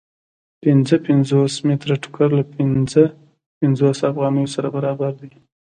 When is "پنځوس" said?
1.07-1.53, 3.59-3.99